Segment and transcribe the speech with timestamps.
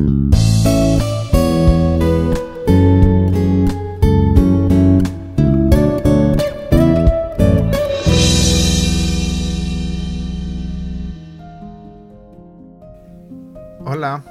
[0.00, 0.08] Hola,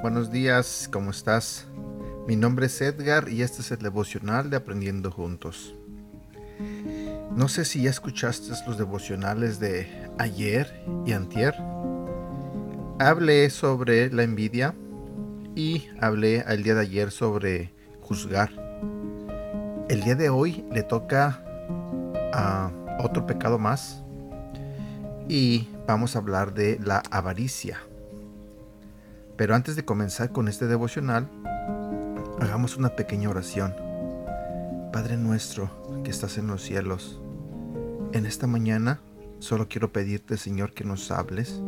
[0.00, 1.66] buenos días, ¿cómo estás?
[2.26, 5.74] Mi nombre es Edgar y este es el devocional de Aprendiendo Juntos.
[7.36, 11.54] No sé si ya escuchaste los devocionales de ayer y antier.
[12.98, 14.74] Hablé sobre la envidia
[15.60, 18.50] y hablé el día de ayer sobre juzgar.
[19.90, 21.44] El día de hoy le toca
[22.32, 24.02] a otro pecado más
[25.28, 27.78] y vamos a hablar de la avaricia.
[29.36, 31.28] Pero antes de comenzar con este devocional,
[32.40, 33.74] hagamos una pequeña oración.
[34.94, 35.70] Padre nuestro
[36.04, 37.20] que estás en los cielos,
[38.12, 39.00] en esta mañana
[39.40, 41.60] solo quiero pedirte, Señor, que nos hables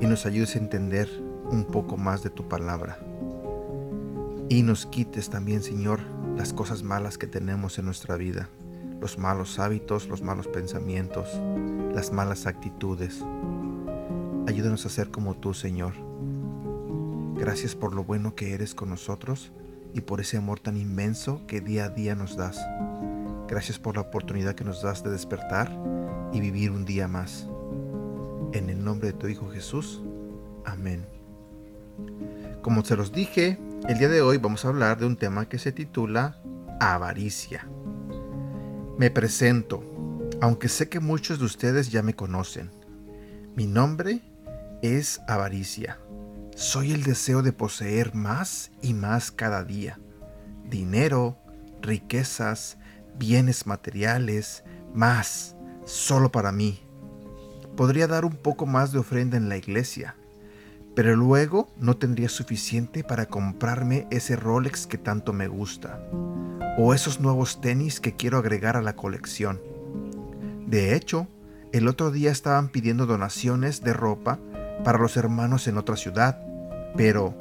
[0.00, 1.08] y nos ayudes a entender
[1.50, 2.98] un poco más de tu palabra.
[4.48, 6.00] Y nos quites también, Señor,
[6.36, 8.48] las cosas malas que tenemos en nuestra vida,
[9.00, 11.28] los malos hábitos, los malos pensamientos,
[11.94, 13.24] las malas actitudes.
[14.46, 15.94] Ayúdanos a ser como tú, Señor
[17.38, 19.52] Gracias por lo bueno que eres con nosotros
[19.92, 22.58] y por ese amor tan inmenso que día a día nos das.
[23.46, 25.70] Gracias por la oportunidad que nos das de despertar
[26.32, 27.46] y vivir un día más.
[28.52, 30.02] En el nombre de tu Hijo Jesús.
[30.64, 31.15] Amén.
[32.62, 33.58] Como se los dije,
[33.88, 36.38] el día de hoy vamos a hablar de un tema que se titula
[36.80, 37.68] avaricia.
[38.98, 39.82] Me presento,
[40.40, 42.70] aunque sé que muchos de ustedes ya me conocen.
[43.54, 44.22] Mi nombre
[44.82, 45.98] es Avaricia
[46.56, 50.00] soy el deseo de poseer más y más cada día.
[50.64, 51.36] Dinero,
[51.82, 52.78] riquezas,
[53.18, 56.80] bienes materiales, más, solo para mí.
[57.76, 60.16] Podría dar un poco más de ofrenda en la iglesia,
[60.96, 66.00] pero luego no tendría suficiente para comprarme ese Rolex que tanto me gusta,
[66.78, 69.60] o esos nuevos tenis que quiero agregar a la colección.
[70.66, 71.28] De hecho,
[71.72, 74.38] el otro día estaban pidiendo donaciones de ropa
[74.84, 76.40] para los hermanos en otra ciudad,
[76.96, 77.34] pero,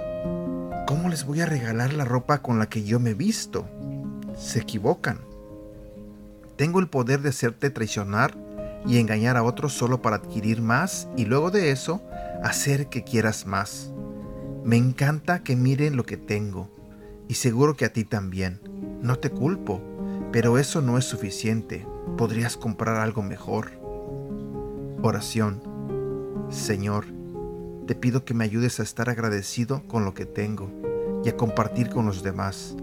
[0.85, 3.65] ¿cómo les voy a regalar la ropa con la que yo me visto?
[4.37, 5.19] Se equivocan.
[6.57, 8.35] Tengo el poder de hacerte traicionar
[8.85, 12.01] y engañar a otros solo para adquirir más y luego de eso
[12.45, 13.91] hacer que quieras más.
[14.63, 16.69] Me encanta que miren lo que tengo
[17.27, 18.59] y seguro que a ti también.
[19.01, 19.81] No te culpo,
[20.31, 21.87] pero eso no es suficiente.
[22.17, 23.71] Podrías comprar algo mejor.
[25.01, 25.59] Oración.
[26.51, 27.05] Señor,
[27.87, 30.69] te pido que me ayudes a estar agradecido con lo que tengo
[31.23, 32.75] y a compartir con los demás.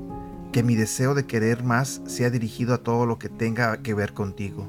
[0.50, 4.12] Que mi deseo de querer más sea dirigido a todo lo que tenga que ver
[4.12, 4.66] contigo.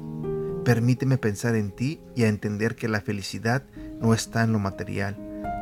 [0.64, 3.64] Permíteme pensar en ti y a entender que la felicidad
[4.00, 5.16] no está en lo material,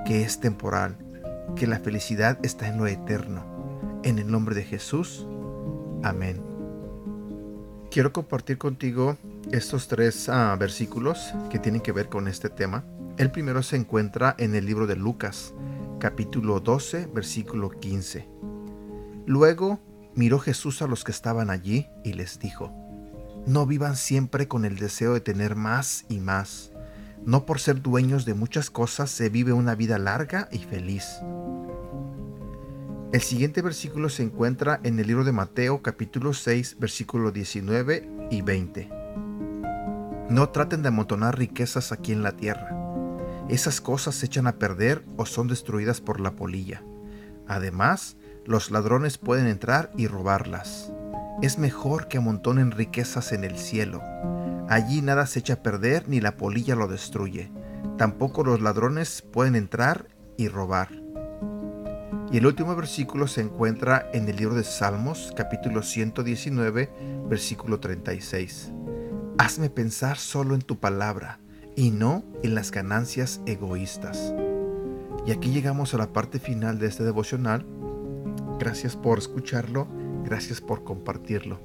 [0.04, 0.96] que es temporal,
[1.56, 4.00] que la felicidad está en lo eterno.
[4.02, 5.26] En el nombre de Jesús.
[6.02, 6.40] Amén.
[7.90, 9.16] Quiero compartir contigo
[9.50, 12.84] estos tres ah, versículos que tienen que ver con este tema.
[13.18, 15.52] El primero se encuentra en el libro de Lucas,
[16.00, 18.26] capítulo 12, versículo 15.
[19.26, 19.78] Luego
[20.14, 22.72] miró Jesús a los que estaban allí y les dijo,
[23.46, 26.71] No vivan siempre con el deseo de tener más y más.
[27.24, 31.04] No por ser dueños de muchas cosas se vive una vida larga y feliz.
[33.12, 38.42] El siguiente versículo se encuentra en el libro de Mateo capítulo 6 versículo 19 y
[38.42, 38.90] 20.
[40.30, 42.82] No traten de amontonar riquezas aquí en la tierra
[43.48, 46.82] esas cosas se echan a perder o son destruidas por la polilla.
[47.48, 48.16] Además,
[48.46, 50.91] los ladrones pueden entrar y robarlas.
[51.40, 54.02] Es mejor que amontonen riquezas en el cielo.
[54.68, 57.50] Allí nada se echa a perder ni la polilla lo destruye.
[57.98, 60.88] Tampoco los ladrones pueden entrar y robar.
[62.30, 66.90] Y el último versículo se encuentra en el libro de Salmos, capítulo 119,
[67.28, 68.72] versículo 36.
[69.38, 71.40] Hazme pensar solo en tu palabra
[71.76, 74.32] y no en las ganancias egoístas.
[75.26, 77.66] Y aquí llegamos a la parte final de este devocional.
[78.58, 79.86] Gracias por escucharlo,
[80.24, 81.60] gracias por compartirlo.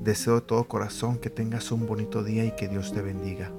[0.00, 3.52] Deseo de todo corazón que tengas un bonito día y que Dios te bendiga.